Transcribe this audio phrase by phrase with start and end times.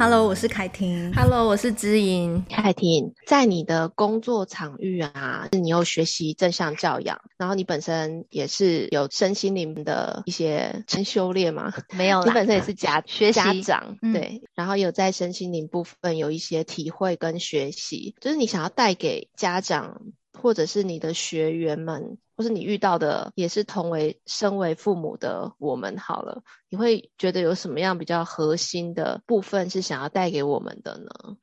[0.00, 1.12] Hello，我是凯婷。
[1.12, 2.42] Hello，我是知音。
[2.48, 11.70] 凯婷，在你的工作场域啊，你有学习正向教养，然后你本身也是有身心灵的一些修炼吗？
[11.90, 20.00] 没有啦，你本身也是家学习家长，嗯、对，然后有在身心灵部分有一些体会跟学习，就是你想要带给家长
[20.40, 22.18] 或者是你的学员们。
[22.36, 31.36] 或是你遇到的也是同为身为父母的我们好了，你会觉得有什么样比较核心的部分是想要带给我们的呢？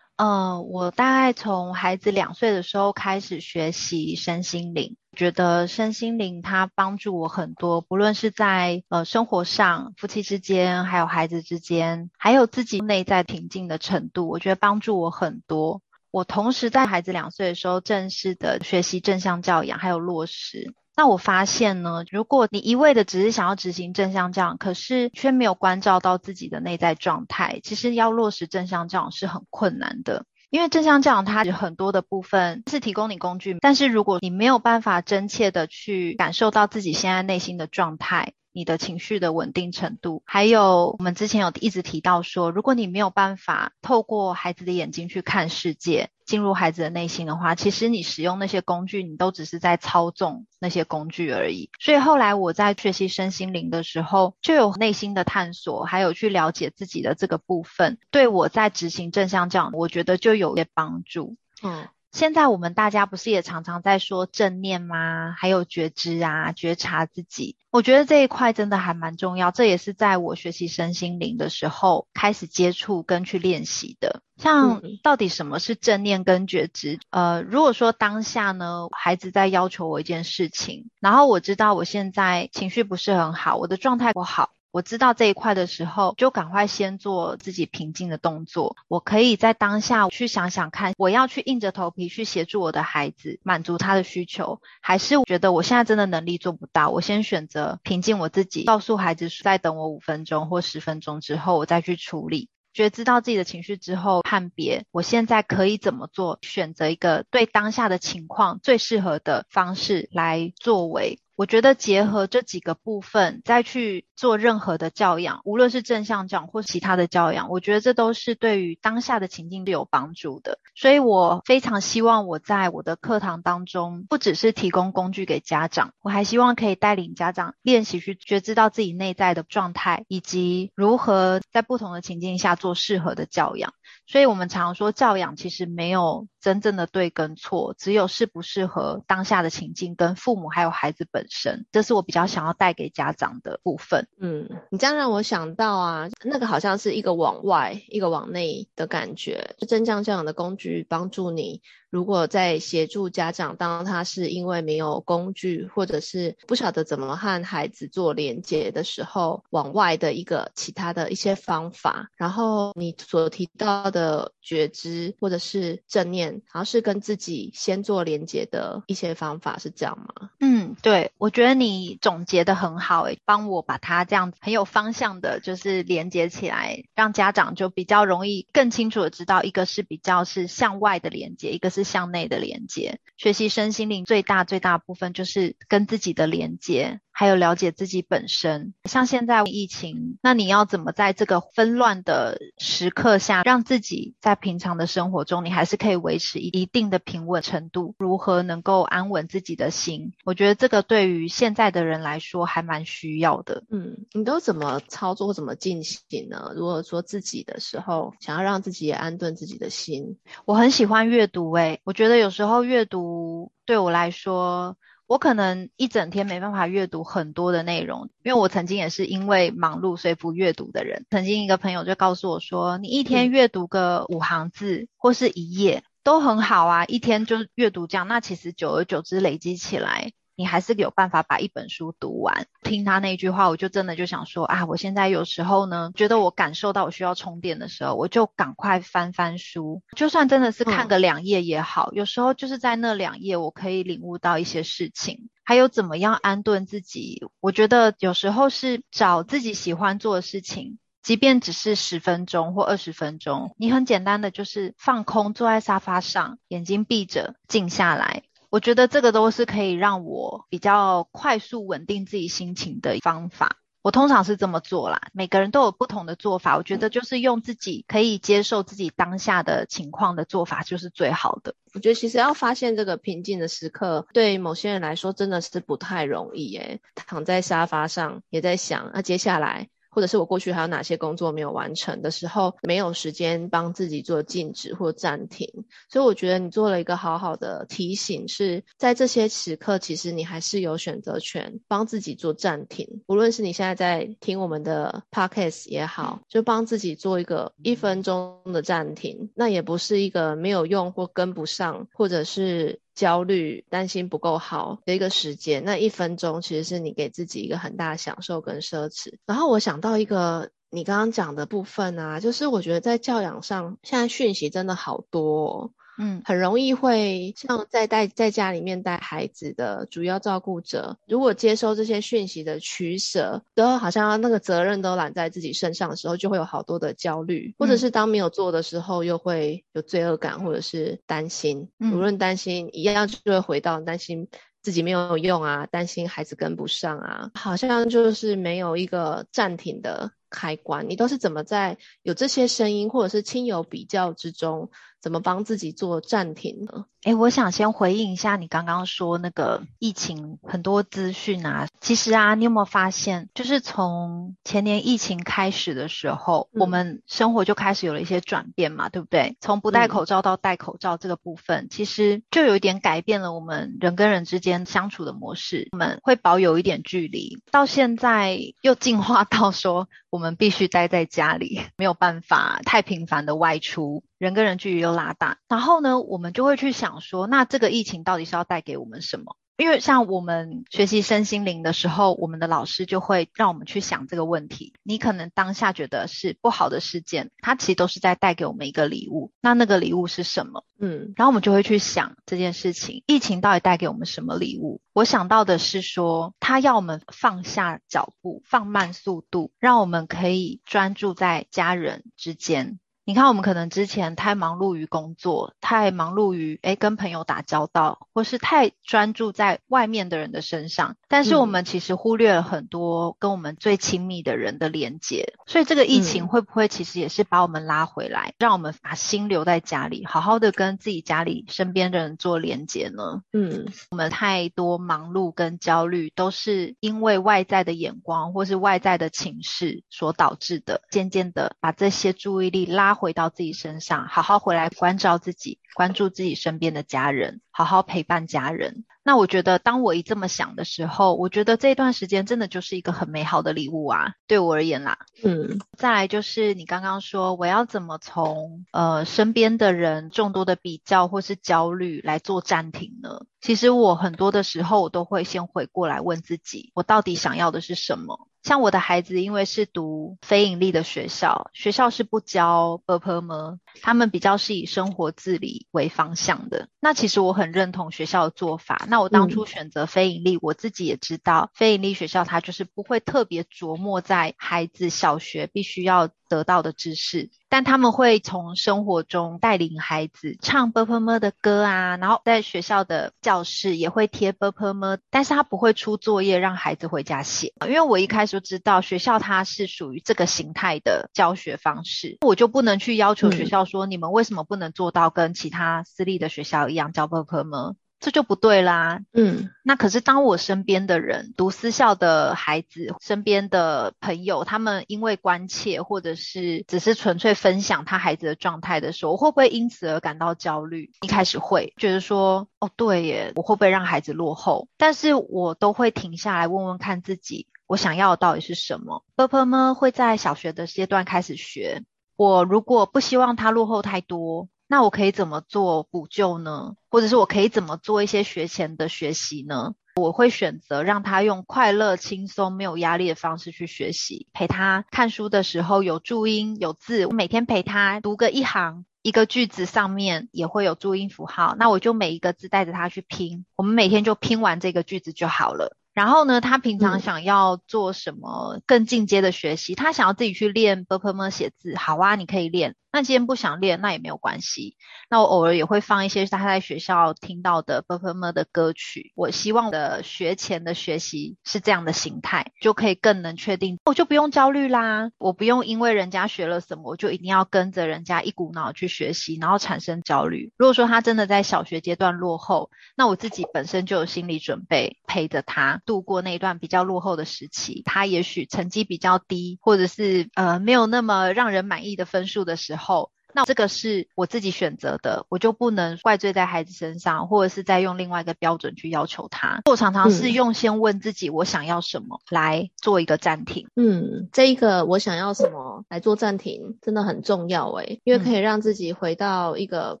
[0.16, 15.82] 呃，我大概从孩子两岁的时候开始学习身心灵，觉得身心灵它帮助我很多，不论是在呃生活上、夫妻之间，还有孩子之间，还有自己内在平静的程度，我觉得帮助我很多。
[16.16, 20.72] 我同时在孩子两岁的时候，正式的学习正向教养，还有落实。
[20.96, 30.24] 那我发现呢，如果你一味的只是想要执行正向教养，可是却没有关照到自己的内在状态，其实要落实正向教养是很困难的。
[30.48, 38.32] 因为正向教养它有很多的部分是提供你工具，但是如果你没有办法真切的去感受到自己现在内心的状态。
[38.56, 51.68] 你的情绪的稳定程度，还有我们之前有一直提到说，如果你没有办法透过孩子的眼睛去看世界，进入孩子的内心的话，其实你使用那些工具，你都只是在操纵那些工具而已。
[51.78, 61.36] 所以后来我在学习身心灵的时候，就有内心的探索，还有去了解自己的这个部分，对我在执行正向教，我觉得就有些帮助。
[61.62, 61.86] 嗯。
[62.16, 65.34] 现在我们大家不是也常常在说正念吗？
[65.36, 67.58] 还有觉知啊，觉察自己。
[67.70, 74.22] 我觉得这一块真的还蛮重要，这也是在我学习身心灵的时候开始接触跟去练习的。
[74.38, 76.98] 像到底什么是正念跟觉知？
[77.10, 84.52] 呃，如果说当下呢，孩子在要求我一件事情，然后我知道我现在情绪不是很好，我的状态不好。
[84.76, 88.76] 我知道这一块的时候，就赶快先做自己平静的动作。
[88.88, 102.50] 我可以在当下去想想看，我要去硬着头皮去协助我的孩子，满足他的需求，还是觉得我现在真的能力做不到，我先选择平静我自己，告诉孩子再等我五分钟或十分钟之后，我再去处理。
[102.74, 111.18] 觉知道自己的情绪之后，判别我现在可以怎么做，选择一个对当下的情况最适合的方式来作为。
[111.36, 120.58] 我觉得结合这几个部分再去做任何的教养，无论是正向教或其他的教养，我觉得这都是对于当下的情境是有帮助的。
[120.74, 133.74] 所以我非常希望我在我的课堂当中，不只是提供工具给家长，我还希望可以带领家长练习去觉知到自己内在的状态，以及如何在不同的情境下做适合的教养。
[134.06, 144.06] 所以我们常说教养其实没有真正的对跟错，只有适不适合当下的情境跟父母还有孩子本身，这是我比较想要带给家长的部分。
[144.20, 151.62] 嗯，你这样让我想到啊，那个好像是一个往外，一个往内的感觉，就正向教养的工具帮助你。
[151.96, 170.28] 如果在协助家长，当他是因为没有工具，或者是不晓得怎么和孩子做连接的时候，往外的一个其他的一些方法，然后你所提到的觉知或者是正念，然后是跟自己先做连接的一些方法，是这样吗？
[170.40, 181.85] 嗯，对，我觉得你总结的很好，诶，帮我把它这样很有方向的，就是连接起来，让家长就比较容易更清楚的知道，一个是比较是向外的连接，一个是。
[181.86, 187.00] 向内的连接，学习身心灵最大最大部分就是跟自己的连接。
[187.18, 197.94] 还有了解自己本身，像现在疫情，那你要怎么在这个纷乱的时刻下，让自己在平常的生活中，你还是可以维持一定的平稳程度？
[197.96, 200.12] 如何能够安稳自己的心？
[200.26, 203.64] 我觉得这个对于现在的人来说还蛮需要的。
[203.70, 206.52] 嗯，你都怎么操作，怎么进行呢？
[206.54, 211.50] 如果说自己的时候，想要让自己也安顿自己的心，我很喜欢阅读。
[211.54, 214.76] 诶，我觉得有时候阅读对我来说。
[215.06, 221.06] 我可能一整天没办法阅读很多的内容，因为我曾经也是因为忙碌所以不阅读的人。
[221.10, 232.46] 曾经一个朋友就告诉我说：“你一天阅读个五行字或是一页都很好啊，一天就阅读这样，那其实久而久之累积起来。”你还是有办法把一本书读完。
[232.62, 241.90] 听他那句话，我就真的就想说啊，我现在有时候呢，觉得我感受到我需要充电的时候，我就赶快翻翻书，就算真的是看个两页也好。
[241.92, 241.96] 嗯。
[241.96, 247.22] 有时候就是在那两页，我可以领悟到一些事情，还有怎么样安顿自己。
[247.40, 258.24] 我觉得有时候是找自己喜欢做的事情，即便只是十分钟或二十分钟，你很简单的就是放空，坐在沙发上，眼睛闭着，静下来。
[258.56, 263.58] 我觉得这个都是可以让我比较快速稳定自己心情的方法。
[263.82, 266.56] 我通常是这么做啦，每个人都有不同的做法。
[266.56, 271.54] 我觉得就是用自己可以接受自己当下的情况的做法，就是最好的。
[271.74, 276.80] 我觉得其实要发现这个平静的时刻，对某些人来说真的是不太容易耶。
[276.94, 279.68] 躺在沙发上也在想，那接下来。
[279.96, 293.02] 或者是我过去还有哪些工作没有完成的时候，没有时间帮自己做静止或暂停，所以我觉得你做了一个好好的提醒，是在这些时刻，其实你还是有选择权，帮自己做暂停。
[293.06, 302.80] 无论是你现在在听我们的 podcast 也好，就帮自己做一个一分钟的暂停，那也不是一个没有用或跟不上，或者是。
[302.96, 309.18] 焦虑、担心不够好的一个时间，那一分钟其实是你给自己一个很大的享受跟奢侈。
[309.26, 315.70] 然后我想到一个你刚刚讲的部分啊，就是我觉得在教养上，现在讯息真的好多哦。
[315.98, 331.68] 嗯，很容易会像在带在家里面带孩子的主要照顾者，如果接收这些讯息的取舍，都好像那个责任都揽在自己身上的时候，就会有好多的焦虑，或者是当没有做的时候，又会有罪恶感，或者是担心。
[331.78, 334.28] 无论担心一样，就会回到担心
[334.62, 340.90] 自己没有用啊，担心孩子跟不上啊，好像就是没有一个暂停的开关。
[340.90, 344.70] 你都是怎么在有这些声音，或者是亲友比较之中？
[345.00, 346.86] 怎么帮自己做暂停呢？
[347.04, 351.68] 诶，我想先回应一下你刚刚说那个疫情很多资讯啊。
[351.80, 359.36] 其实啊，你有没有发现，就是从前年疫情开始的时候，嗯、我们生活就开始有了一些转变嘛，对不对？
[359.40, 365.68] 从不戴口罩到戴口罩这个部分，嗯、其实就有一点改变了我们人跟人之间相处的模式。
[365.70, 374.02] 我们会保有一点距离，到现在又进化到说，我们必须待在家里，没有办法太频繁的外出。
[374.18, 379.36] 人跟人距离又拉大，然后呢，我们就会去想说，那这个疫情到底是要带给我们什么？
[379.58, 384.74] 因为像我们学习身心灵的时候，我们的老师就会让我们去想这个问题。
[384.82, 389.32] 你可能当下觉得是不好的事件，它其实都是在带给我们一个礼物。
[389.40, 390.62] 那那个礼物是什么？
[390.78, 394.82] 嗯，然后我们就会去想这件事情，疫情到底带给我们什么礼物？
[394.92, 402.78] 我想到的是说，它要我们放下脚步，放慢速度，让我们可以专注在家人之间。
[403.08, 415.34] 你看，我们可能之前太忙碌于工作，太忙碌于诶跟朋友打交道，或是太专注在外面的人的身上，但是我们其实忽略了很多跟我们最亲密的人的连接。
[415.46, 423.22] 所以这个疫情会不会其实也是把我们拉回来，让我们把心留在家里，好好的跟自己家里身边的人做连接呢？
[423.32, 438.84] 嗯，我们太多忙碌跟焦虑，都是因为外在的眼光或是外在的情势所导致的，渐渐的把这些注意力拉回到自己身上，好好回来关照自己，关注自己身边的家人，好好陪伴家人。
[439.02, 444.98] 那我觉得，当我一这么想的时候，我觉得这段时间真的就是一个很美好的礼物啊，对我而言啦。
[445.24, 453.22] 嗯，再来就是你刚刚说，我要怎么从呃身边的人众多的比较或是焦虑来做暂停呢？
[453.40, 458.28] 其实我很多的时候，我都会先回过来问自己，我到底想要的是什么。
[458.42, 463.58] 像我的孩子，因为是读非盈利的学校，学校是不教 b u r p e r 吗？
[463.82, 466.68] 他们比较是以生活自理为方向的。
[466.80, 467.45] 那其实我很。
[467.52, 468.84] 认同学校的做法。
[468.88, 499.00] 那我当初选择非盈利，嗯、我自己也知道，非盈利学校它就是不会特别琢磨在孩子小学必须要得到的知识，但他们会从生活中带领孩子唱 Berber 乜的歌啊，然后在学校的教室也会贴 Berber 乜但是他不会出作业让孩子回家写，因为我一开始就知道学校它是属于这个形态的教学方式，我就不能去要求学校说你们为什么不能做到跟其他私立的学校一样教 Berber 乜这就不对啦。
[499.12, 499.50] 嗯。
[499.62, 510.92] 那可是当我身边的人读私校的孩子身边的朋友他们因为关切或者是只是纯粹分享他孩子的状态的时候我会不会因此而感到焦虑？
[511.00, 514.68] 一开始会觉得说哦对耶我会不会让孩子落后？
[514.76, 519.04] 但是我都会停下来问问看自己我想要的到底是什么？
[519.16, 521.82] 婆婆呢会在小学的阶段开始学。
[522.14, 526.74] 我如果不希望他落后太多那我可以怎么做补救呢？
[526.90, 529.74] 或者是我可以怎么做一些学前的学习呢？
[529.94, 534.26] 我会选择让他用快乐、轻松、没有压力的方式去学习。
[534.32, 543.46] 陪他看书的时候有注音有字，我每天陪他读个一行，一个句子上面也会有注音符号，那我就每一个字带着他去拼。
[543.56, 545.78] 我们每天就拼完这个句子就好了。
[545.96, 549.74] 然后呢，他平常想要做什么更进阶的学习？
[549.74, 552.74] 他想要自己去练 b u r p e r m 写字，好啊，你可以练。
[552.92, 554.76] 那今天不想练，那也没有关系。
[555.10, 559.12] 那我偶尔也会放一些他在学校听到的 b u r p e r m 的歌曲。
[559.14, 570.52] 我希望的学前的学习是这样的形态，就可以更能确定，我就不用焦虑啦，我不用因为人家学了什么，我就一定要跟着人家一股脑去学习，然后产生焦虑。
[570.56, 575.82] 如果说他真的在小学阶段落后，那我自己本身就有心理准备陪着他。
[575.86, 589.60] 度过那一段比较落后的时期，他也许成绩比较低，或者是呃没有那么让人满意的分数的时候，那这个是我自己选择的，我就不能怪罪在孩子身上，或者是再用另外一个标准去要求他。
[589.66, 593.68] 我常常是用先问自己我想要什么来做一个暂停。
[593.76, 600.00] 嗯，这一个我想要什么来做暂停真的很重要诶，因为可以让自己回到一个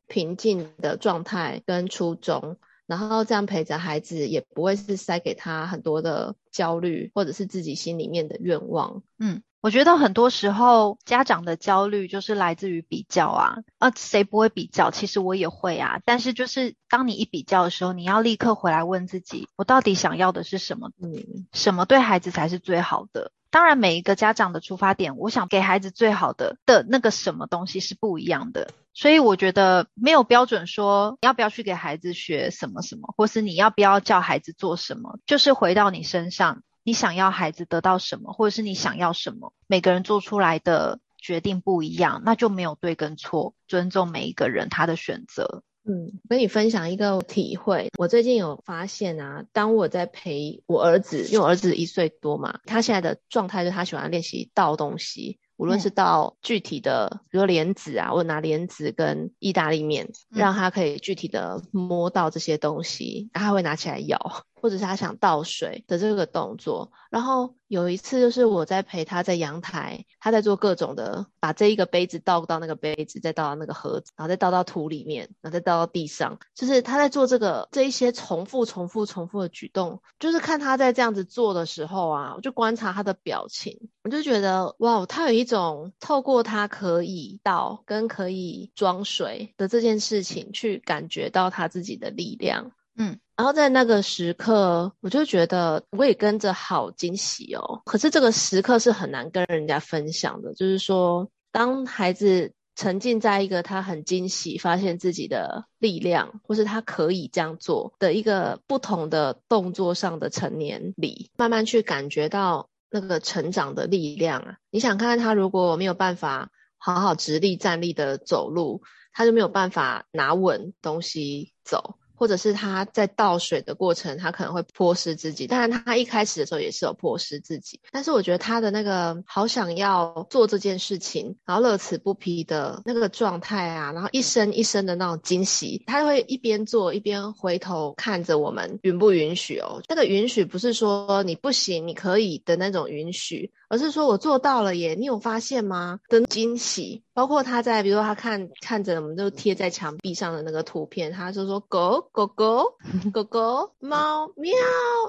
[0.08, 2.56] 平静的状态跟初衷。
[2.86, 9.02] 然后这样陪着孩子，也不会是塞给他很多的焦虑，或者是自己心里面的愿望。
[9.18, 14.90] 嗯，我觉得很多时候家长的焦虑就是来自于比较啊，啊，谁不会比较？
[14.90, 16.00] 其实我也会啊。
[16.04, 20.90] 但是就是当你一比较的时候，你要立刻回来问自己，我到底想要的是什么？
[21.02, 23.32] 嗯，什么对孩子才是最好的？
[23.50, 28.70] 当然，每一个家长的出发点，我想给孩子最好的的那个什么东西是不一样的。
[28.98, 45.62] 所以我觉得没有标准说要不要去给孩子学什么什么，或是你要不要叫孩子做什么，就是回到你身上，你想要孩子得到什么，或者是你想要什么，每个人做出来的决定不一样，那就没有对跟错，尊重每一个人他的选择。
[45.84, 55.38] 嗯，跟你分享一个体会，我最近有发现啊，当我在陪我儿子，因为我儿子一岁多嘛，他现在的状态就是他喜欢练习倒东西。
[55.56, 64.44] 无论是到具体的，比如说莲子啊，我拿莲子跟意大利面，让他可以具体的摸到这些东西，然后他会拿起来咬。
[64.60, 93.18] 或者是他想倒水的这个动作，然后有一次就是我在陪他在阳台，他在做各种的，把这一个杯子倒到那个杯子，再倒到那个盒子，然后再倒到土里面，然后再倒到地上，就是他在做这个这一些重复、重复、重复的举动，就是看他在这样子做的时候啊，我就观察他的表情，我就觉得哇，他有一种透过他可以倒跟可以装水的这件事情，去感觉到他自己的力量，嗯。
[93.36, 97.82] 然后在那个时刻，我就觉得我也跟着好惊喜哦。
[97.84, 114.56] 可是这个时刻是很难跟人家分享的，就是说，当孩子沉浸在一个他很惊喜，发现自己的力量，或是他可以这样做的一个不同的动作上的成年里，慢慢去感觉到那个成长的力量啊。
[114.70, 118.80] 你想看看他如果没有办法好好直立站立的走路，
[119.12, 121.98] 他就没有办法拿稳东西走。
[122.16, 125.46] 或者是他在倒水的过程，他可能会泼湿自己。
[125.46, 127.80] 当然，他一开始的时候也是有泼湿自己。
[127.92, 139.82] 但是我觉得他的那个好想要做这件事情，然后乐此不疲的那个状态啊，然后一声一声的那种惊喜，他会一边做一边回头看着我们，允不允许哦？
[139.88, 143.52] 那个允许不是说你不行，你可以的那种允许。
[143.68, 146.00] 而是说我做到了耶，你有发现吗？
[146.08, 152.76] 的惊喜，包括他在，比如说他看看着我们就贴在墙壁上的那个图片，他就说狗狗狗
[153.12, 154.54] 狗狗猫喵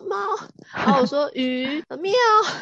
[0.08, 0.18] 猫，
[0.74, 2.12] 然后我说鱼喵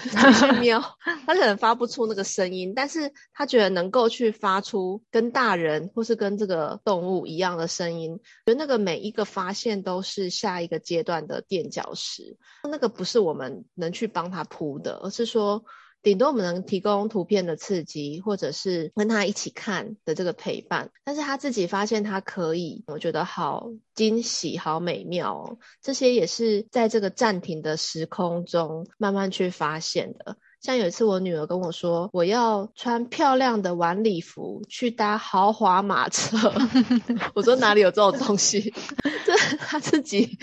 [0.03, 0.83] 继续喵，
[1.25, 12.37] 他可能发不出那个声音，但是他觉得能够去发出跟大人或是跟这个动物一样的声音，觉得那个每一个发现都是下一个阶段的垫脚石，
[12.69, 15.63] 那个不是我们能去帮他铺的，而是说。
[16.05, 25.57] 顶多我们能提供图片的刺激，或者是跟他一起看的这个陪伴，但是他自己发现他可以，我觉得好惊喜、好美妙哦。
[25.81, 30.37] 这些也是在这个暂停的时空中慢慢去发现的。
[30.61, 36.53] 像有一次，我女儿跟我说，我要穿漂亮的晚礼服去搭豪华马车。
[37.35, 38.73] 我说哪里有这种东西？
[39.25, 40.37] 这她自己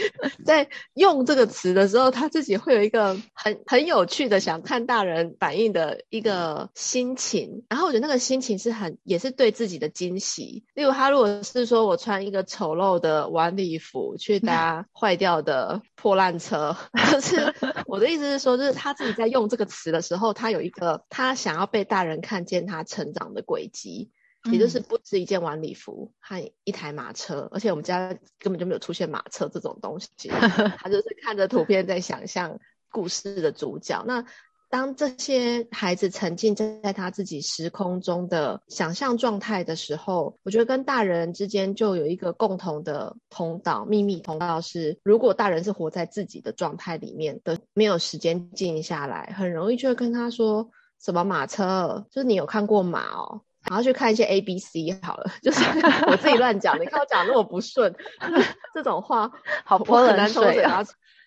[0.44, 7.64] 在用这个词的时候，她自己会有一个很很有趣的想看大人反应的一个心情。
[7.68, 10.64] 然后我觉得那个心情是很也是对自己的惊喜。
[10.74, 16.76] 例如她如果是说我穿一个丑陋的晚礼服去搭坏掉的破烂车，
[17.10, 17.54] 就是
[17.86, 20.34] 我的意思是说，就是她自己在用这个词的时候。
[20.34, 24.10] 他有一个，他想要被大人看见他成长的轨迹，
[24.50, 30.08] 也就是不止一件晚礼服和一台马车，而且我们家根本就没有出现马车这种东西，
[30.78, 32.58] 他就是看着图片在想象
[32.90, 34.04] 故事的主角。
[34.06, 34.24] 那
[34.72, 55.62] 当这些孩子沉浸在他自己时空中的想象状态的时候，我觉得跟大人之间就有一个共同的通道，秘密通道是，如果大人是活在自己的状态里面的，没有时间静下来，很容易就会跟他说什么马车，就是你有看过马哦，然后去看一些 A B C 好了， 就是
[56.06, 57.94] 我自己乱讲，你看我讲那么不顺，
[58.72, 59.30] 这种话
[59.66, 60.82] 好泼冷水啊。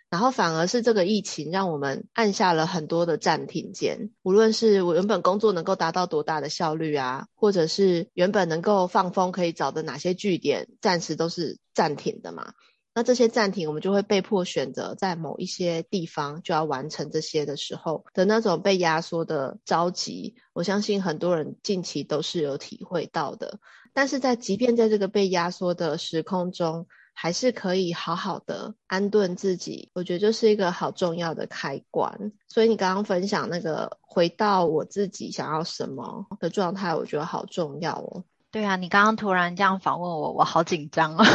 [0.10, 12.54] 然后反而是这个疫情让我们按下了很多的暂停键，无论是我原本工作能够达到多大的效率啊，或者是原本能够放风可以找的哪些据点，暂时都是暂停的嘛。
[12.94, 23.60] 那这些暂停，我们就会被迫选择在某一些地方就要完成这些的时候的那种被压缩的着急，我相信很多人近期都是有体会到的。
[23.92, 32.34] 但是在即便在这个被压缩的时空中，还是可以好好的安顿自己，我觉得就是一个好重要的开关。
[32.50, 38.26] 所以你刚刚分享那个回到我自己想要什么的状态，我觉得好重要哦。
[38.52, 41.26] 对啊，你刚刚突然这样访问我，我好紧张啊，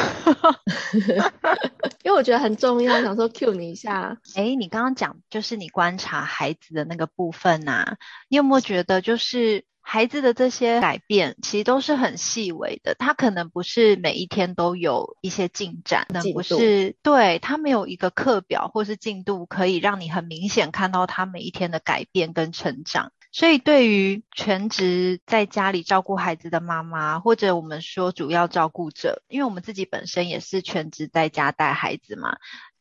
[2.05, 4.19] 因为我觉得很重要，想说 cue 你一下。
[4.37, 7.97] 诶，你刚刚讲就是你观察孩子的那个部分啊，
[8.29, 9.65] 你有没有觉得就是？
[9.83, 23.13] 孩子的这些改变其实都是很细微的，他可能不是每一天都有一些进展，可能不是，对，他没有一个课表或是进度可以让你很明显看到他每一天的改变跟成长。
[23.33, 32.39] 所以对于全职在家里照顾孩子的妈妈，或者我们说主要照顾者，因为我们自己本身也是全职在家带孩子嘛。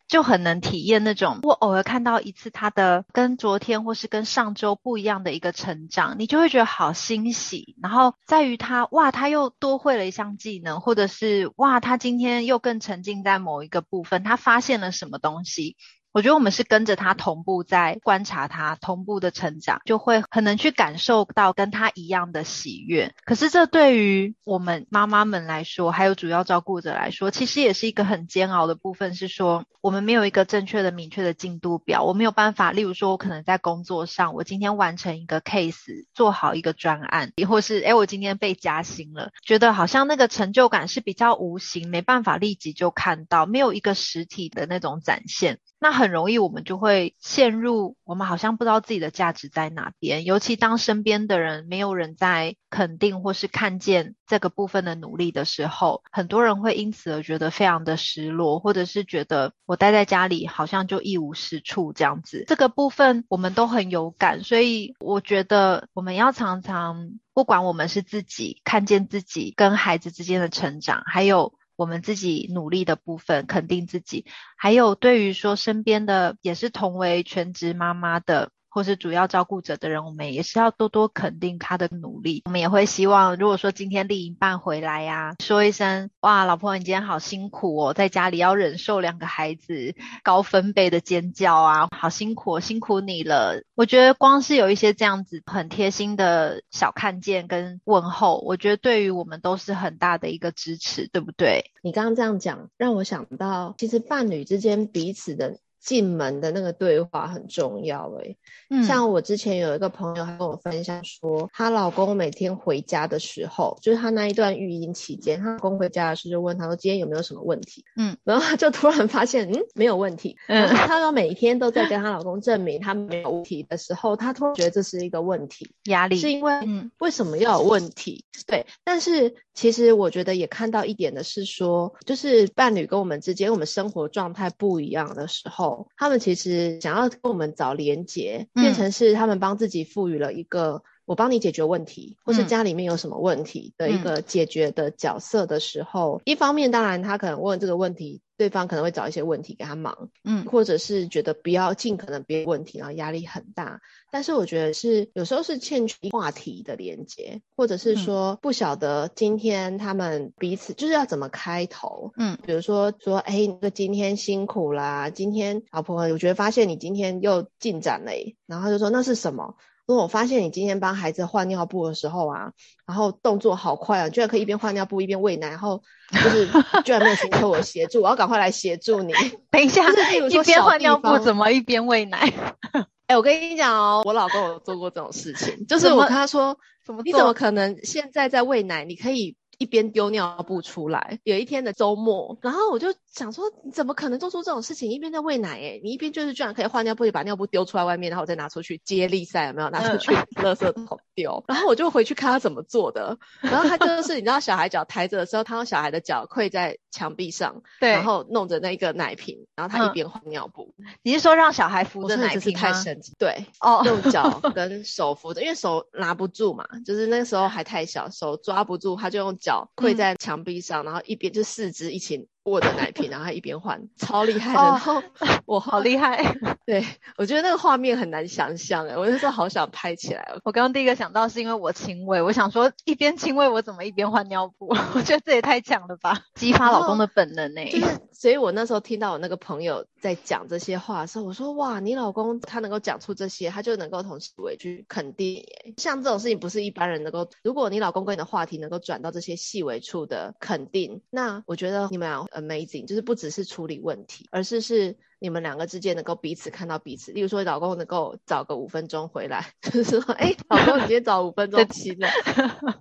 [0.10, 7.76] 就很能体验那种，我偶尔看到一次他的跟昨天或是跟上周不一样的一个成长，你就会觉得好欣喜。
[7.82, 15.78] 然后在于他，哇，他又多会了一项技能，或者是哇，他今天又更沉浸在某一个部分，他发现了什么东西。
[16.20, 23.14] 我觉得我们是跟着他同步在观察他同步的成长，就会很能去感受到跟他一样的喜悦。
[23.24, 29.16] 可是这对于我们妈妈们来说，还有主要照顾者来说，其实也是一个很煎熬的部分。
[29.16, 32.74] 是说我们没有一个正确的、明确的进度表，我没有办法。
[32.74, 45.60] 例如说，我可能在工作上，我今天完成一个 case，做好一个专案，亦或是诶，我今天被加薪了，觉得好像那个成就感是比较无形，没办法立即就看到，没有一个实体的那种展现。
[45.82, 50.26] 那很很容易，我们就会陷入我们好像不知道自己的价值在哪边。
[50.26, 62.44] 尤其当身边的人没有人在肯定或是看见这个部分的努力的时候，很多人会因此而觉得非常的失落，或者是觉得我待在家里好像就一无是处这样子。
[62.48, 71.54] 这个部分我们都很有感，所以我觉得我们要常常，不管我们是自己看见自己跟孩子之间的成长，还有。
[71.80, 74.26] 我们自己努力的部分，肯定自己，
[74.58, 78.52] 还有对于说身边的也是同为全职妈妈的。
[78.70, 82.44] 或是主要照顾者的人，我们也是要多多肯定他的努力。
[82.46, 101.72] 我们也会希望，如果说今天另一半回来呀、说一声“哇，老婆，你今天好辛苦哦，在家里要忍受两个孩子高分贝的尖叫啊，好辛苦，辛苦你了。”我觉得光是有一些这样子很贴心的小看见跟问候，我觉得对于我们都是很大的一个支持，对不对？
[101.82, 105.58] 你刚刚这样讲，让我想到，其实伴侣之间彼此的。
[105.80, 108.38] 进门的那个对话很重要诶、
[108.70, 117.86] 嗯，像我之前有一个朋友，他跟我分享说，她老公每天回家的时候，就是她那一段育婴期间，她老公回家的时候就问她说，今天有没有什么问题？
[117.96, 120.36] 嗯， 然后她就突然发现，嗯，没有问题。
[120.48, 128.26] 嗯，她说每天都在跟她老公证明她没有问题的时候，她突然觉得这是一个问题，压力是因为，嗯，为什么要有问题？
[128.46, 135.79] 对，但是其实我觉得也看到一点的是说，就是伴侣跟我们之间，我们生活状态不一样的时候。
[135.98, 148.22] 他们其实想要跟我们找连结，变成是他们帮自己赋予了一个我帮你解决问题，或是家里面有什么问题的一个解决的角色的时候，一方面当然他可能问这个问题。
[148.40, 153.82] 对方可能会找一些问题给他忙，嗯，或者是觉得不要尽可能别问题，然后压力很大。
[154.12, 168.14] 但是我觉得是有时候是欠缺话题的连接，或者是说不晓得今天他们彼此就是要怎么开头，嗯，比如说说，哎，那个今天辛苦啦，今天老婆，我觉得发现你今天又进展了，
[168.46, 169.56] 然后他就说那是什么？
[169.90, 172.52] 如果我发现你今天帮孩子换尿布的时候啊，
[172.86, 176.48] 然后动作好快啊，居然可以一边换尿布一边喂奶，然后就是
[176.86, 179.14] 居然没有寻求我协助，我要赶快来协助你。
[179.50, 182.20] 等一下，就是一边换尿布怎么一边喂奶？
[183.08, 188.86] 哎、欸，我跟你讲哦，我老公有做过这种事情，就是我跟他说，怎么你怎么可能现在在喂奶？
[188.86, 189.36] 你可以。
[189.62, 194.92] 一边丢尿布出来，有一天的周末，然后我就想说，你怎么可能做出这种事情？
[194.92, 201.44] 一边在喂奶，哎，你一边就是居然可以换尿布，也把尿布丢出来外面，然后我再拿出去接力赛，有没有拿出去垃圾桶丢？
[201.48, 203.18] 然后我就回去看他怎么做的。
[203.42, 210.74] 然后他就是，你知道，小孩脚抬着的时候，他用小孩的脚跪在墙壁上， 对，然后弄着那个奶瓶，然后他一边换尿布。
[210.78, 212.60] 嗯、你是说让小孩扶着奶瓶吗？
[212.60, 222.28] 太神奇，对，哦，用脚跟手扶着，因为手拿不住嘛，就是那个时候还太小，手抓不住，他就用脚跪在墙壁上，嗯、然后一边就四肢一起。
[222.50, 224.60] 握着奶瓶， 然后他一边换，超厉害的。
[224.60, 225.02] 然后
[225.46, 226.36] 我好厉害，
[226.66, 226.86] 对，
[227.18, 230.34] 我觉得那个画面很难想象哎，我那时候好想拍起来。
[230.44, 234.68] 我刚刚第一个想到是因为我亲喂，我想说一边亲喂我怎么一边换尿布？
[234.96, 237.66] 我觉得这也太强了吧，激发老公的本能呢。
[237.70, 245.44] 就是，所以我那时候听到我那个朋友在讲这些话的时候，我说哇，你老公他能够讲出这些，他就能够从细微去肯定。
[245.78, 252.20] 像这种事情不是一般人能够，如果你老公跟你的话题能够转到这些细微处的肯定，那我觉得你们俩。
[252.42, 257.12] Amazing，就是不只是处理问题，而是是你们两个之间能够彼此看到彼此。
[257.12, 262.12] 例如说，老公能够早个五分钟回来， 就是说，哎，老公，你今天早五分钟起来。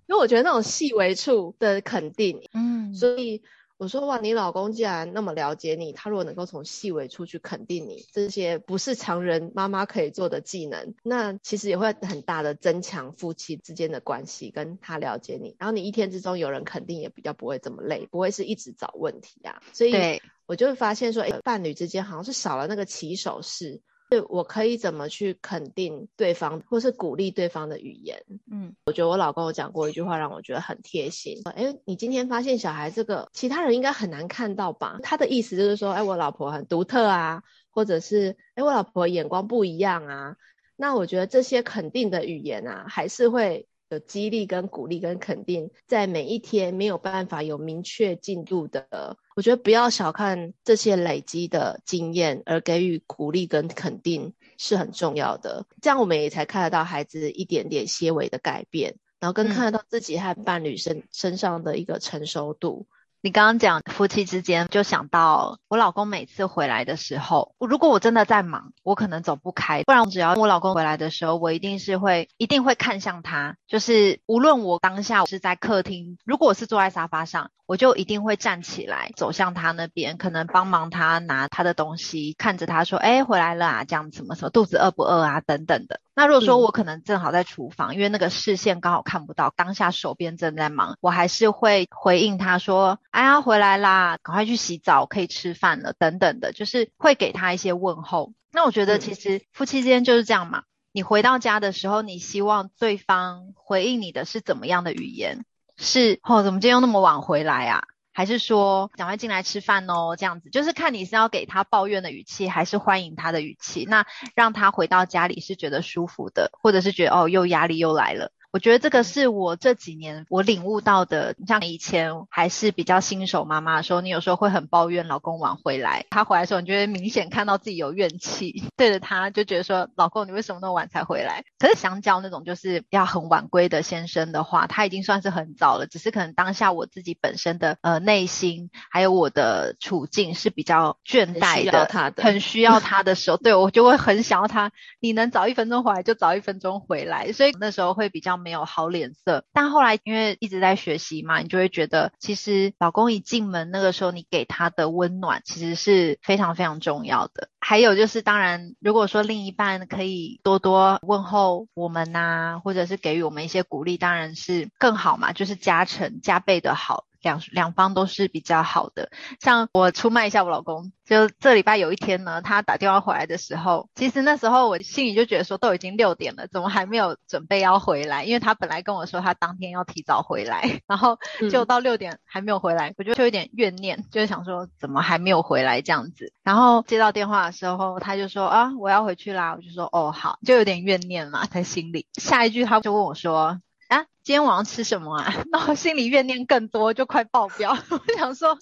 [0.07, 3.43] 因为我觉得那种细微处的肯定， 嗯，所以
[3.79, 19.63] 我说哇，你老公既然那么了解你，他如果能够从细微处去肯定你，这些不是常人妈妈可以做的技能，那其实也会很大的增强夫妻之间的关系，跟他了解你，然后你一天之中有人肯定，也比较不会这么累，不会是一直找问题啊。
[19.73, 23.81] 所以我就会发现说，哎，伴侣之间好像是少了那个起手式。
[24.09, 28.25] 对，我可以怎么去肯定对方，或是鼓励对方的语言？
[28.51, 31.43] 嗯，我觉得我老公有讲过一句话，让我觉得很贴心。
[31.55, 34.99] 哎，你今天发现小孩这个，其他人应该很难看到吧？
[35.03, 40.37] 他的意思就是说，哎，我老婆很独特啊，或者是，哎，我老婆眼光不一样啊。
[40.75, 43.68] 那我觉得这些肯定的语言啊，还是会。
[43.91, 55.67] 有激励跟鼓励跟肯定，在每一天没有办法有明确进度的，我觉得不要小看这些累积的经验，而给予鼓励跟肯定是很重要的。
[55.81, 62.87] 这样我们也才看得到孩子一点点些微的改变，然后更看得到自己和伴侣身身上的一个成熟度。
[63.21, 86.01] 你刚刚讲夫妻之间，就想到我老公每次回来的时候，如果我真的在忙，我可能走不开，不然只要我老公回来的时候，我一定是会一定会看向他，就是无论我当下是在客厅，如果我是坐在沙发上，我就一定会站起来走向他那边，可能帮忙他拿他的东西，看着他说：“哎，回来了啊，这样子什么什么，肚子饿不饿啊？”等等的。
[86.19, 98.33] 那如果说我可能正好在厨房，嗯、因为那个视线刚好看不到，当下手边正在忙，我还是会回应他说：“哎呀，回来啦，赶快去洗澡，可以吃饭了。”等等的，就是会给他一些问候。
[98.51, 100.65] 那我觉得其实夫妻之间就是这样嘛。
[100.91, 105.45] 你回到家的时候，你希望对方回应你的是怎么样的语言？
[105.77, 107.85] 是哦，怎么今天又那么晚回来啊？
[108.19, 118.33] 还是说赶快进来吃饭哦，这样子就是看你是要给他抱怨的语气，还是欢迎他的语气，那让他回到家里是觉得舒服的，或者是觉得哦，又压力又来了。
[118.51, 121.35] 我觉得这个是我这几年我领悟到的。
[121.47, 131.45] 像以前还是比较新手妈妈的时候，你有时候会很抱怨老公晚回来，他回来的时候，你就会明显看到自己有怨气， 对着他就觉得说，老公你为什么那么晚才回来？
[131.59, 148.38] 可是相较那种就是要很晚归的先生的话，他已经算是很早了，只是可能当下我自己本身的呃内心还有我的处境是比较倦怠的，他的很需要他的时候，对，我就会很想要他，你能早一分钟回来就早一分钟回来，所以那时候会比较。
[148.39, 157.49] 没有好脸色，但后来因为一直在学习嘛，你就会觉得其实老公一进门那个时候，你给他的温暖其实是非常非常重要的。
[157.61, 167.05] 还有就是，当然如果说另一半可以多多问候我们呐、或者是给予我们一些鼓励，当然是更好嘛，就是加成加倍的好。
[167.21, 178.25] 两两方都是比较好的，像我出卖一下我老公，就这礼拜有一天呢，他打电话回来的时候，其实那时候我心里就觉得说，都已经六点了，怎么还没有准备要回来？
[178.25, 181.19] 因为他本来跟我说他当天要提早回来， 然后
[181.51, 186.33] 就到六点还没有回来，嗯、我就有点怨念，就是想说怎么还没有回来这样子。
[186.45, 192.07] 然后接到电话的时候，他就说啊，我要回去啦，我就说哦好，就有点怨念嘛在心里。
[192.15, 193.61] 下一句他就问我说。
[193.89, 195.33] 啊，今天晚上吃什么啊？
[195.51, 197.77] 然后心里怨念更多，就快爆表。
[197.91, 198.59] 我想说，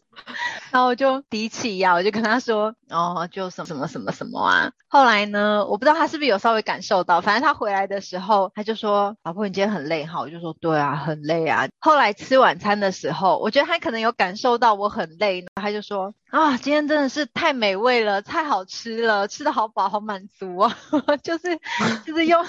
[0.71, 4.71] 然后我就提起呀，我就跟他说，哦，就什么什么什么什么啊。
[4.87, 10.21] 后来呢，我不知道他是不是有稍微感受到，反正他回来的时候，他就说，老婆，你今天很累哈？
[10.21, 11.67] 我就说，对啊，很累啊。
[11.81, 20.77] 后来吃晚餐的时候，我觉得他可能有感受到我很累，他就说，啊，今天真的是太美味了，太好吃了，吃的好饱，好满足啊，
[21.25, 21.59] 就是
[22.07, 22.47] 就是用。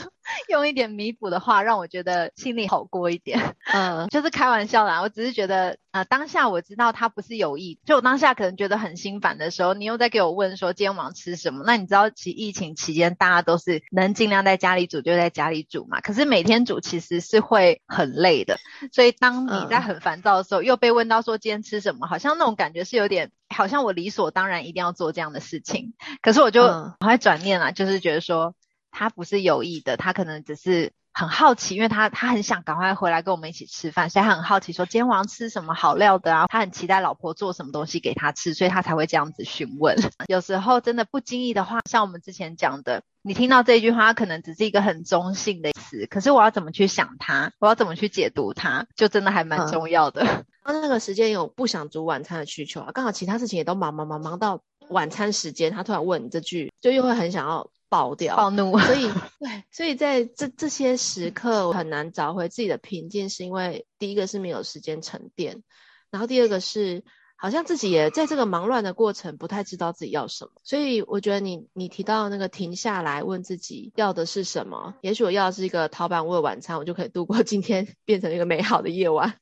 [0.50, 3.56] 用一点弥补的话，让我觉得心里好过多一点。
[3.74, 11.64] 嗯，就是开玩笑啦，我只是觉得，呃，当下我知道他不是有意，就我当下可能觉得很心烦的时候，你又在给我问说今天晚上吃什么？
[11.66, 16.02] 那你知道，其实疫情期间大家都是能尽量在家里煮就在家里煮嘛。
[16.02, 18.58] 可是每天煮其实是会很累的，
[18.92, 25.94] 所以当你在很烦躁的时候，嗯、又被问到说今天吃什么，好像那种感觉是有点，好像我理所当然一定要做这样的事情。
[26.22, 28.56] 可是我就很会转念啊，就是觉得说
[28.92, 30.92] 他不是有意的，他可能只是。
[31.18, 36.46] 很好奇，因为他他很想赶快回来跟我们一起吃饭，所以他很好奇说今天晚上吃什么好料的啊？
[36.48, 39.98] 他很期待老婆做什么东西给他吃，所以他才会这样子询问。
[40.30, 50.24] 有时候真的不经意的话，像我们之前讲的，你听到这句话，可能只是一个很中性的词，可是我要怎么去想它，我要怎么去解读它，就真的还蛮重要的。
[50.64, 57.72] 他、嗯、那个时间有不想煮晚餐的需求啊，刚好其他事情也都忙忙忙忙到晚餐时间，他突然问你这句，就又会很想要。
[57.90, 65.64] 爆掉，暴怒，所以 对，所以在这这些时刻我很难找回自己的平静，是因为第一个是没有时间沉淀，
[66.12, 67.04] 然后第二个是
[67.40, 79.36] 好像自己也在这个忙乱的过程不太知道自己要什么，所以我觉得你你提到那个停下来问自己要的是什么，也许我要的是一个陶板屋的晚餐，我就可以度过 今天变成一个美好的夜晚。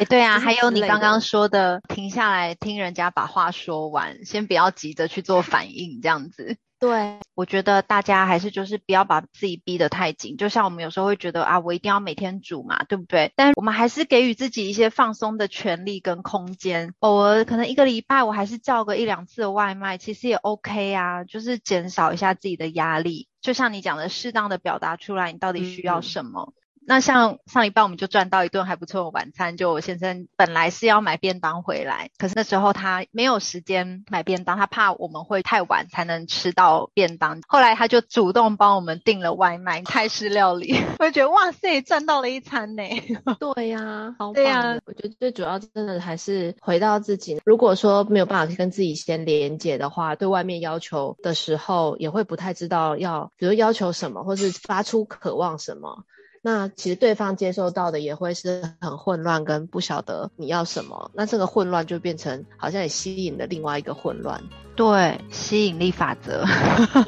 [0.00, 6.56] 哎，对啊， 还有你刚刚说的停下来听人家把话说完，先不要急着去做反应，这样子。
[6.82, 13.32] 对，我觉得大家还是就是不要把自己逼得太紧，就像我们有时候会觉得啊，我一定要每天煮嘛，对不对？
[13.36, 26.52] 但我们还是给予自己一些放松的权利跟空间，偶尔可能一个礼拜我还是叫个一两次的外卖，其实也 OK 啊，就是减少一下自己的压力，就像你讲的，适当的表达出来你到底需要什么。
[26.56, 42.82] 嗯那像上一半我们就赚到一顿还不错的晚餐，就我先生本来是要买便当回来，可是那时候他没有时间买便当，他怕我们会太晚才能吃到便当，后来他就主动帮我们订了外卖，泰式料理， 我就觉得哇塞，赚到了一餐呢。
[43.54, 44.34] 对呀，好棒。
[44.34, 56.04] 对呀，我觉得最主要真的还是回到自己，如果说没有办法跟自己先连接的话，对外面要求的时候也会不太知道要，比如要求什么，或是发出渴望什么。
[56.44, 61.12] 那其实对方接收到的也会是很混乱，跟不晓得你要什么。
[61.14, 64.42] 那这个混乱就变成好像也吸引了另外一个混乱。
[64.74, 66.44] 对，吸引力法则。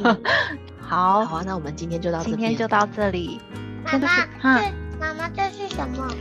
[0.79, 2.31] 好，好啊，那我们今天就到这里。
[2.31, 3.41] 今天就到这里。
[3.85, 4.09] 妈妈，
[5.01, 6.15] 妈妈，这是什么？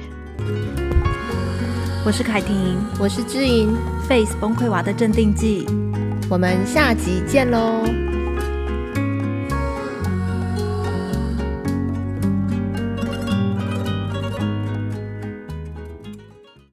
[2.05, 3.77] 我是凯婷，我是知莹。
[4.09, 5.67] Face 崩溃娃的镇定剂，
[6.31, 8.12] 我们下集见喽。